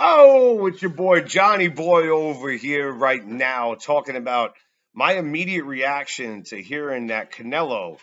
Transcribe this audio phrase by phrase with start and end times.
[0.00, 4.54] Oh, it's your boy Johnny Boy over here right now talking about
[4.94, 7.98] my immediate reaction to hearing that Canelo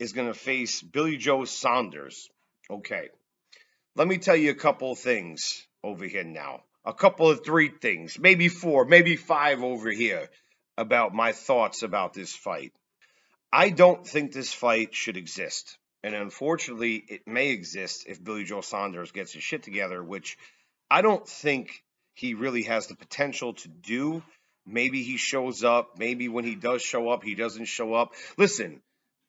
[0.00, 2.28] is going to face Billy Joe Saunders.
[2.68, 3.10] Okay,
[3.94, 6.64] let me tell you a couple of things over here now.
[6.84, 10.28] A couple of three things, maybe four, maybe five over here
[10.76, 12.72] about my thoughts about this fight.
[13.52, 15.78] I don't think this fight should exist.
[16.02, 20.36] And unfortunately, it may exist if Billy Joe Saunders gets his shit together, which
[20.90, 21.82] I don't think
[22.14, 24.22] he really has the potential to do.
[24.66, 25.98] Maybe he shows up.
[25.98, 28.12] Maybe when he does show up, he doesn't show up.
[28.36, 28.82] Listen,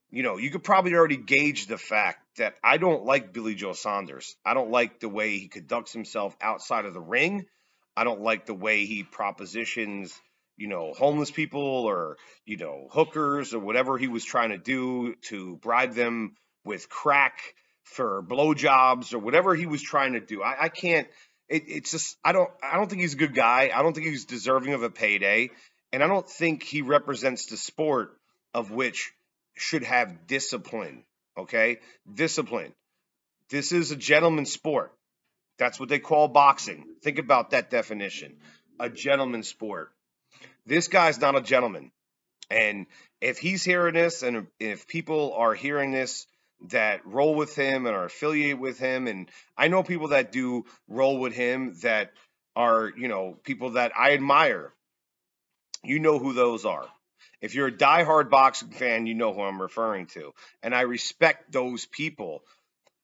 [0.09, 3.73] you know, you could probably already gauge the fact that I don't like Billy Joe
[3.73, 4.35] Saunders.
[4.45, 7.45] I don't like the way he conducts himself outside of the ring.
[7.95, 10.17] I don't like the way he propositions,
[10.55, 15.15] you know, homeless people or, you know, hookers or whatever he was trying to do
[15.29, 17.39] to bribe them with crack
[17.83, 20.43] for blowjobs or whatever he was trying to do.
[20.43, 21.07] I, I can't.
[21.49, 23.71] It, it's just I don't I don't think he's a good guy.
[23.73, 25.51] I don't think he's deserving of a payday,
[25.91, 28.17] and I don't think he represents the sport
[28.53, 29.11] of which
[29.55, 31.03] should have discipline.
[31.37, 31.79] Okay,
[32.11, 32.73] discipline.
[33.49, 34.91] This is a gentleman's sport.
[35.57, 36.85] That's what they call boxing.
[37.01, 38.37] Think about that definition.
[38.79, 39.91] A gentleman's sport.
[40.65, 41.91] This guy's not a gentleman.
[42.49, 42.85] And
[43.21, 46.27] if he's hearing this and if people are hearing this
[46.69, 49.07] that roll with him and are affiliated with him.
[49.07, 52.11] And I know people that do roll with him that
[52.55, 54.73] are, you know, people that I admire.
[55.83, 56.87] You know who those are.
[57.39, 60.33] If you're a diehard boxing fan, you know who I'm referring to.
[60.63, 62.43] And I respect those people,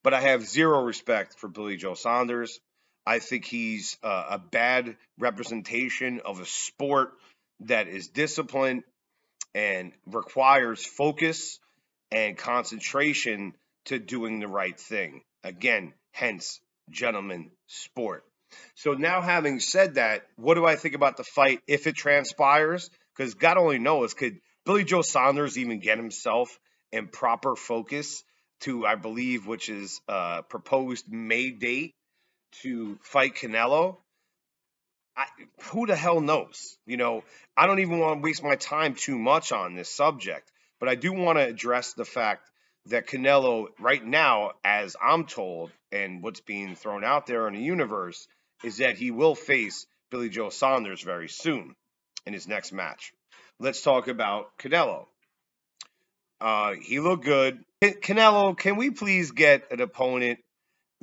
[0.04, 2.60] but I have zero respect for Billy Joe Saunders.
[3.06, 7.14] I think he's uh, a bad representation of a sport
[7.62, 8.84] that is disciplined
[9.54, 11.60] and requires focus
[12.14, 13.54] and concentration
[13.86, 15.22] to doing the right thing.
[15.44, 18.24] Again, hence, gentlemen sport.
[18.76, 22.90] So now, having said that, what do I think about the fight if it transpires?
[23.16, 26.60] Because God only knows, could Billy Joe Saunders even get himself
[26.92, 28.24] in proper focus
[28.62, 31.96] to, I believe, which is uh, proposed May date
[32.62, 33.98] to fight Canelo?
[35.16, 35.26] I,
[35.72, 36.78] who the hell knows?
[36.86, 37.24] You know,
[37.58, 40.52] I don't even want to waste my time too much on this subject
[40.84, 42.52] but I do want to address the fact
[42.88, 47.62] that Canelo, right now, as I'm told, and what's being thrown out there in the
[47.62, 48.28] universe,
[48.66, 51.74] is that he will face Billy Joe Saunders very soon
[52.26, 53.14] in his next match.
[53.62, 55.06] Let's talk about Canelo.
[56.42, 57.64] Uh, he looked good.
[57.82, 60.40] Canelo, can we please get an opponent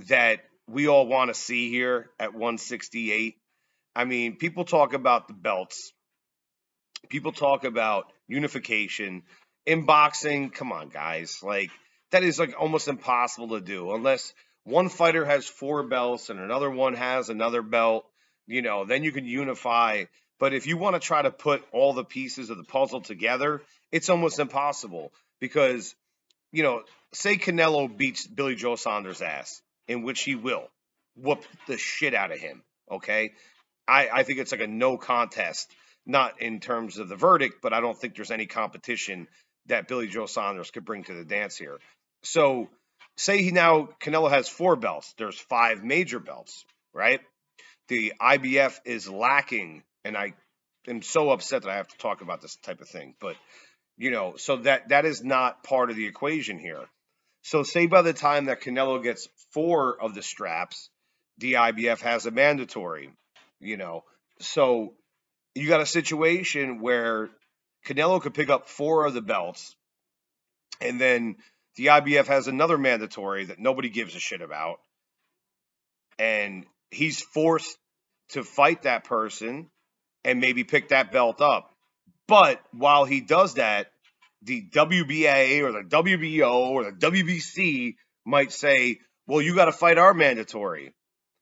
[0.08, 3.38] that we all want to see here at 168?
[3.96, 5.90] I mean, people talk about the belts,
[7.08, 9.22] people talk about unification,
[9.70, 11.38] in boxing, come on, guys.
[11.44, 11.70] Like,
[12.10, 16.68] that is like almost impossible to do unless one fighter has four belts and another
[16.68, 18.04] one has another belt,
[18.48, 20.04] you know, then you can unify.
[20.40, 23.62] But if you want to try to put all the pieces of the puzzle together,
[23.92, 25.94] it's almost impossible because,
[26.50, 26.82] you know,
[27.12, 30.66] say Canelo beats Billy Joe Saunders' ass, in which he will
[31.14, 32.64] whoop the shit out of him.
[32.90, 33.34] Okay.
[33.86, 35.70] I, I think it's like a no contest,
[36.06, 39.28] not in terms of the verdict, but I don't think there's any competition
[39.66, 41.78] that Billy Joe Saunders could bring to the dance here.
[42.22, 42.68] So,
[43.16, 45.14] say he now Canelo has four belts.
[45.18, 47.20] There's five major belts, right?
[47.88, 50.34] The IBF is lacking, and I
[50.88, 53.14] am so upset that I have to talk about this type of thing.
[53.20, 53.36] But
[53.96, 56.84] you know, so that that is not part of the equation here.
[57.42, 60.90] So, say by the time that Canelo gets four of the straps,
[61.38, 63.10] the IBF has a mandatory.
[63.60, 64.04] You know,
[64.40, 64.94] so
[65.54, 67.28] you got a situation where
[67.86, 69.74] Canelo could pick up four of the belts,
[70.80, 71.36] and then
[71.76, 74.80] the IBF has another mandatory that nobody gives a shit about,
[76.18, 77.76] and he's forced
[78.30, 79.70] to fight that person
[80.24, 81.74] and maybe pick that belt up.
[82.28, 83.90] But while he does that,
[84.42, 89.98] the WBA or the WBO or the WBC might say, well, you got to fight
[89.98, 90.94] our mandatory.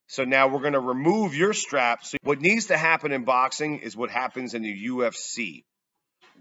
[0.06, 2.04] So now we're going to remove your strap.
[2.04, 5.64] So what needs to happen in boxing is what happens in the UFC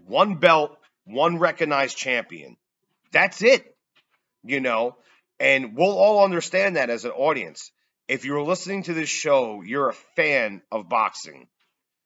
[0.08, 2.56] one belt, one recognized champion.
[3.12, 3.76] That's it,
[4.44, 4.96] you know,
[5.38, 7.70] and we'll all understand that as an audience.
[8.08, 11.46] If you're listening to this show, you're a fan of boxing.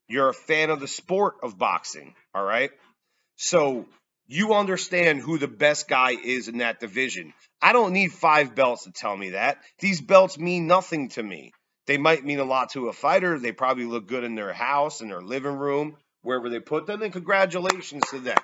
[0.08, 2.70] You're a fan of the sport of boxing, all right?
[3.36, 3.86] So
[4.26, 7.32] you understand who the best guy is in that division.
[7.60, 9.58] I don't need five belts to tell me that.
[9.78, 11.52] These belts mean nothing to me.
[11.86, 13.38] They might mean a lot to a fighter.
[13.38, 17.02] They probably look good in their house, in their living room wherever they put them,
[17.02, 18.38] and congratulations to them.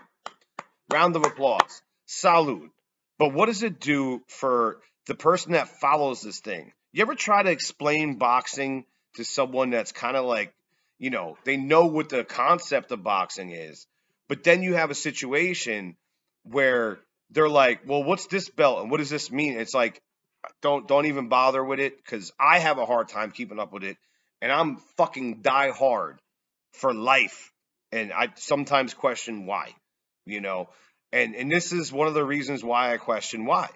[0.93, 1.83] Round of applause.
[2.07, 2.71] Salute.
[3.19, 6.73] But what does it do for the person that follows this thing?
[6.93, 8.85] You ever try to explain boxing
[9.15, 10.55] to someone that's kind of like,
[10.99, 13.87] you know, they know what the concept of boxing is.
[14.29, 15.97] But then you have a situation
[16.45, 16.99] where
[17.31, 19.59] they're like, well, what's this belt and what does this mean?
[19.59, 20.01] It's like,
[20.63, 23.85] don't don't even bother with it because I have a hard time keeping up with
[23.85, 23.97] it,
[24.41, 26.21] and I'm fucking die hard
[26.73, 27.53] for life,
[27.93, 29.75] and I sometimes question why,
[30.27, 30.69] you know,
[31.13, 33.69] and and this is one of the reasons why I question why,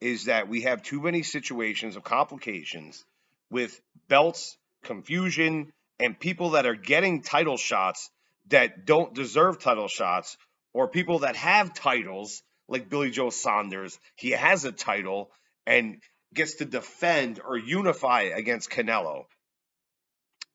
[0.00, 3.04] is that we have too many situations of complications
[3.50, 8.10] with belts, confusion, and people that are getting title shots
[8.48, 10.36] that don't deserve title shots,
[10.72, 13.98] or people that have titles like Billy Joe Saunders.
[14.16, 15.30] He has a title
[15.66, 16.00] and
[16.34, 19.24] gets to defend or unify against Canelo.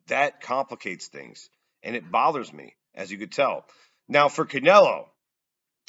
[0.08, 1.50] That complicates things
[1.84, 3.66] and it bothers me, as you could tell.
[4.08, 5.06] Now, for Canelo,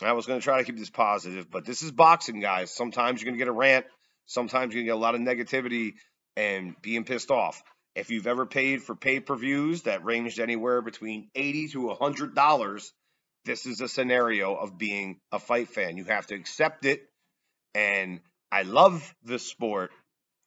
[0.03, 2.71] I was going to try to keep this positive, but this is boxing, guys.
[2.71, 3.87] Sometimes you're going to get a rant,
[4.27, 5.95] sometimes you're going to get a lot of negativity
[6.37, 7.63] and being pissed off.
[7.95, 12.91] If you've ever paid for pay per views that ranged anywhere between 80 to $100,
[13.45, 15.97] this is a scenario of being a fight fan.
[15.97, 17.03] You have to accept it.
[17.75, 19.91] And I love the sport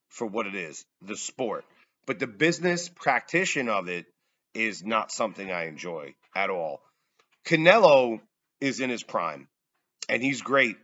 [0.10, 1.64] for what it is the sport.
[2.06, 4.06] But the business practitioner of it
[4.54, 6.82] is not something I enjoy at all.
[7.46, 8.22] Canelo
[8.62, 9.48] is in his prime
[10.08, 10.78] and he's great.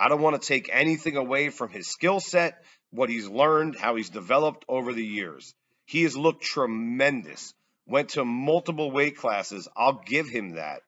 [0.00, 3.94] I don't want to take anything away from his skill set, what he's learned, how
[3.94, 5.54] he's developed over the years.
[5.86, 7.54] He has looked tremendous.
[7.86, 9.68] Went to multiple weight classes.
[9.76, 10.82] I'll give him that.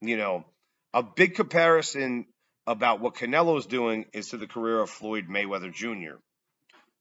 [0.00, 0.44] You know,
[0.92, 2.26] a big comparison
[2.66, 6.16] about what Canelo is doing is to the career of Floyd Mayweather Jr.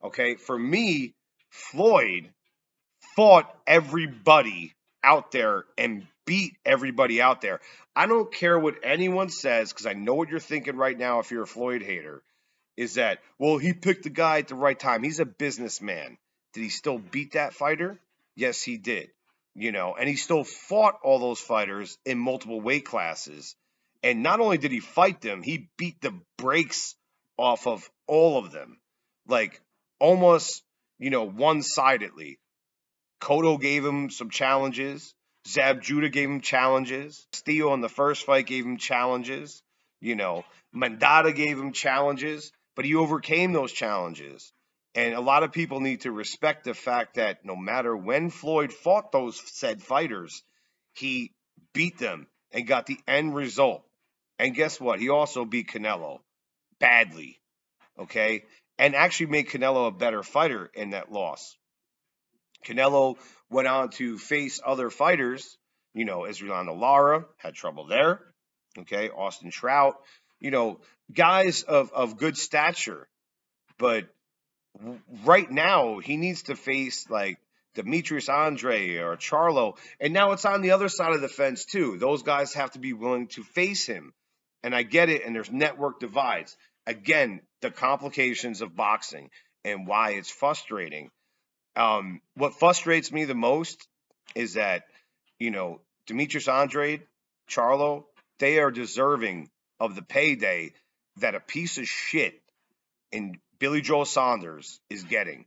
[0.04, 1.13] Okay, for me,
[1.50, 2.30] Floyd
[3.16, 4.74] fought everybody
[5.04, 7.60] out there and beat everybody out there.
[7.94, 11.30] I don't care what anyone says because I know what you're thinking right now if
[11.30, 12.24] you're a Floyd hater
[12.78, 15.04] is that, well, he picked the guy at the right time.
[15.04, 16.18] He's a businessman.
[16.54, 18.00] Did he still beat that fighter?
[18.38, 19.10] Yes, he did.
[19.56, 23.57] You know, and he still fought all those fighters in multiple weight classes.
[24.01, 26.95] And not only did he fight them, he beat the brakes
[27.36, 28.80] off of all of them.
[29.27, 29.60] Like
[30.00, 30.63] almost,
[30.98, 32.39] you know, one sidedly.
[33.19, 35.13] Cotto gave him some challenges.
[35.47, 37.25] Zab Judah gave him challenges.
[37.33, 39.63] Steele in the first fight gave him challenges.
[39.99, 40.45] You know,
[40.75, 44.53] Maidana gave him challenges, but he overcame those challenges.
[44.93, 48.73] And a lot of people need to respect the fact that no matter when Floyd
[48.73, 50.43] fought those said fighters,
[50.93, 51.31] he
[51.73, 53.85] beat them and got the end result.
[54.38, 54.99] And guess what?
[54.99, 56.19] He also beat Canelo
[56.79, 57.39] badly.
[57.97, 58.43] Okay?
[58.77, 61.55] And actually made Canelo a better fighter in that loss.
[62.66, 63.18] Canelo
[63.50, 65.58] went on to face other fighters.
[65.94, 68.22] You know, Erislandy Lara had trouble there.
[68.78, 69.96] Okay, Austin Trout.
[70.40, 70.80] You know,
[71.13, 73.08] guys of of good stature,
[73.78, 74.08] but
[75.25, 77.38] right now he needs to face like
[77.75, 81.98] Demetrius Andrade or Charlo, and now it's on the other side of the fence too.
[81.98, 84.13] Those guys have to be willing to face him,
[84.63, 85.25] and I get it.
[85.25, 86.56] And there's network divides.
[86.88, 89.30] Again, the complications of boxing
[89.63, 91.12] and why it's frustrating
[91.75, 93.88] um, what frustrates me the most
[94.35, 94.83] is that,
[95.39, 97.03] you know, Demetrius Andrade,
[97.50, 98.06] Charlo,
[98.39, 100.73] they are deserving of the payday
[101.18, 102.41] that a piece of shit
[103.12, 105.45] in Billy Joe Saunders is getting.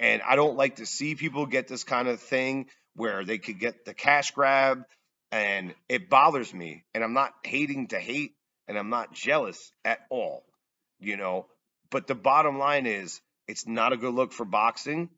[0.00, 3.58] And I don't like to see people get this kind of thing where they could
[3.58, 4.84] get the cash grab
[5.30, 6.84] and it bothers me.
[6.94, 8.34] And I'm not hating to hate
[8.68, 10.44] and I'm not jealous at all,
[10.98, 11.46] you know.
[11.90, 15.10] But the bottom line is it's not a good look for boxing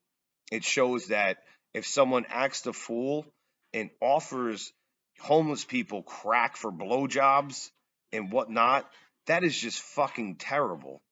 [0.51, 1.39] it shows that
[1.73, 3.27] if someone acts the fool
[3.73, 4.73] and offers
[5.21, 7.71] homeless people crack for blowjobs
[8.13, 8.89] and whatnot,
[9.27, 11.03] that is just fucking terrible.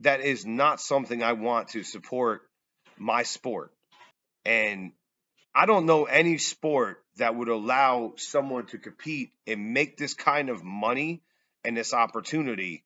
[0.00, 2.42] That is not something I want to support
[2.98, 3.72] my sport.
[4.44, 4.92] And
[5.54, 10.48] I don't know any sport that would allow someone to compete and make this kind
[10.48, 11.22] of money
[11.64, 12.84] and this opportunity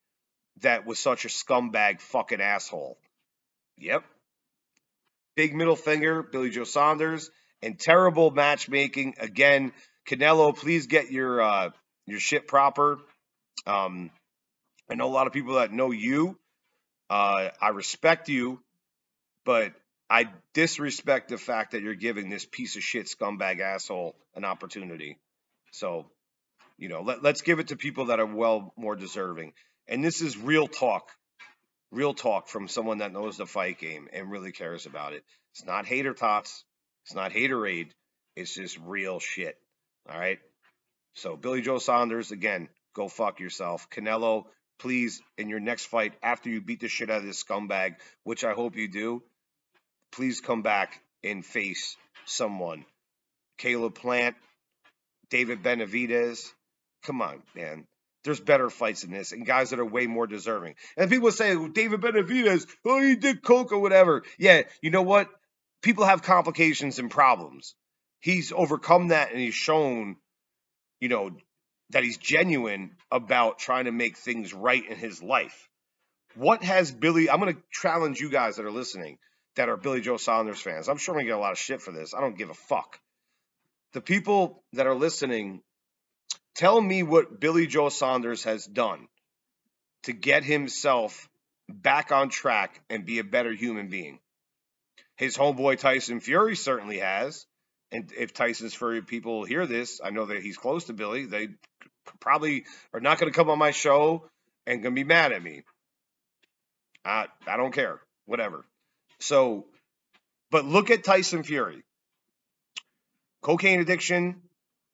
[0.60, 2.98] that was such a scumbag fucking asshole.
[3.78, 4.04] Yep,
[5.36, 7.30] big middle finger, Billy Joe Saunders,
[7.62, 9.14] and terrible matchmaking.
[9.20, 9.72] Again,
[10.08, 11.70] Canelo, please get your uh,
[12.06, 12.98] your shit proper.
[13.66, 14.10] Um,
[14.90, 16.38] I know a lot of people that know you.
[17.08, 18.60] Uh, I respect you,
[19.44, 19.72] but
[20.08, 25.18] I disrespect the fact that you're giving this piece of shit scumbag asshole an opportunity.
[25.72, 26.06] So,
[26.78, 29.52] you know, let, let's give it to people that are well more deserving.
[29.88, 31.10] And this is real talk
[31.92, 35.24] real talk from someone that knows the fight game and really cares about it.
[35.52, 36.64] It's not hater tots.
[37.04, 37.90] It's not haterade.
[38.34, 39.56] It's just real shit.
[40.10, 40.38] All right.
[41.14, 43.88] So Billy Joe Saunders, again, go fuck yourself.
[43.90, 44.44] Canelo,
[44.78, 48.44] please, in your next fight, after you beat the shit out of this scumbag, which
[48.44, 49.22] I hope you do,
[50.12, 52.84] please come back and face someone.
[53.58, 54.36] Caleb Plant,
[55.30, 56.52] David Benavidez.
[57.04, 57.86] Come on, man.
[58.26, 60.74] There's better fights than this, and guys that are way more deserving.
[60.96, 64.24] And people say, David Benavidez, oh, he did coke or whatever.
[64.38, 65.30] Yeah, you know what?
[65.80, 67.74] People have complications and problems.
[68.20, 70.16] He's overcome that, and he's shown,
[71.00, 71.30] you know,
[71.90, 75.68] that he's genuine about trying to make things right in his life.
[76.34, 77.30] What has Billy?
[77.30, 79.18] I'm going to challenge you guys that are listening
[79.54, 80.88] that are Billy Joe Saunders fans.
[80.88, 82.12] I'm sure I'm going to get a lot of shit for this.
[82.12, 82.98] I don't give a fuck.
[83.92, 85.62] The people that are listening,
[86.54, 89.08] tell me what Billy Joe Saunders has done
[90.04, 91.28] to get himself
[91.68, 94.18] back on track and be a better human being.
[95.16, 97.46] His homeboy Tyson Fury certainly has.
[97.90, 101.26] And if Tyson's Fury people hear this, I know that he's close to Billy.
[101.26, 101.48] They
[102.20, 104.28] probably are not going to come on my show
[104.66, 105.62] and going to be mad at me.
[107.04, 108.00] I, I don't care.
[108.26, 108.64] Whatever.
[109.20, 109.66] So,
[110.50, 111.82] but look at Tyson Fury
[113.46, 114.42] cocaine addiction,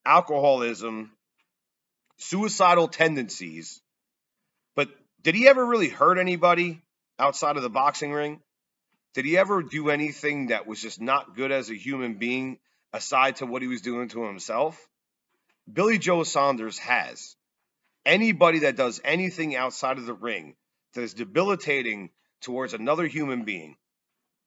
[0.05, 1.11] alcoholism,
[2.23, 3.81] suicidal tendencies.
[4.75, 4.89] But
[5.23, 6.81] did he ever really hurt anybody
[7.19, 8.41] outside of the boxing ring?
[9.15, 12.59] Did he ever do anything that was just not good as a human being
[12.93, 14.89] aside to what he was doing to himself?
[15.71, 17.37] Billy Joe Saunders has.
[18.05, 20.57] Anybody that does anything outside of the ring
[20.95, 22.11] that is debilitating
[22.41, 23.77] towards another human being,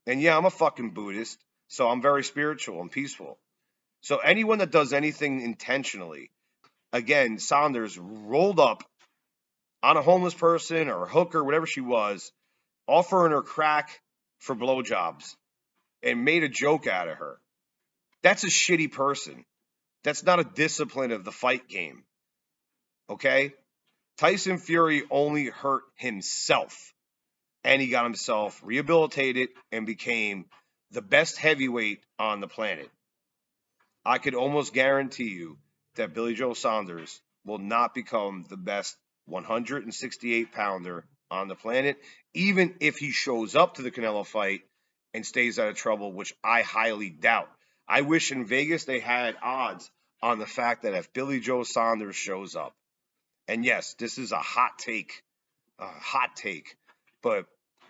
[0.06, 3.38] and yeah, I'm a fucking Buddhist, so I'm very spiritual and peaceful.
[4.02, 6.32] So anyone that does anything intentionally,
[6.96, 8.84] again, Saunders rolled up
[9.84, 12.32] on a homeless person or a hooker, whatever she was,
[12.88, 14.02] offering her crack
[14.40, 15.36] for blowjobs
[16.02, 17.38] and made a joke out of her.
[18.24, 19.46] That's a shitty person.
[20.04, 22.04] That's not a discipline of the fight game.
[23.10, 23.54] Okay?
[24.18, 26.94] Tyson Fury only hurt himself
[27.64, 30.46] and he got himself rehabilitated and became
[30.92, 32.90] the best heavyweight on the planet.
[34.06, 35.58] I could almost guarantee you
[35.96, 38.98] that Billy Joe Saunders will not become the best
[39.28, 41.98] 168 pounder on the planet,
[42.34, 44.62] even if he shows up to the Canelo fight
[45.14, 47.50] and stays out of trouble, which I highly doubt.
[47.88, 49.90] I wish in Vegas they had odds
[50.22, 52.74] on the fact that if Billy Joe Saunders shows up,
[53.48, 55.24] and yes, this is a hot take,
[55.80, 56.76] a hot take,
[57.22, 57.46] but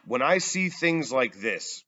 [0.06, 1.84] when I see things like this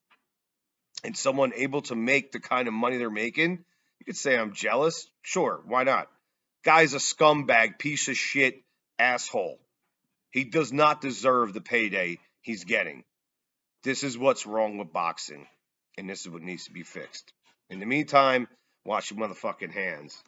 [1.03, 3.63] and someone able to make the kind of money they're making,
[4.07, 5.09] could say I'm jealous.
[5.21, 6.07] Sure, why not?
[6.63, 8.63] Guy's a scumbag, piece of shit,
[8.97, 9.59] asshole.
[10.31, 13.03] He does not deserve the payday he's getting.
[13.83, 15.45] This is what's wrong with boxing,
[15.97, 17.31] and this is what needs to be fixed.
[17.69, 18.47] In the meantime,
[18.85, 20.21] wash your motherfucking hands.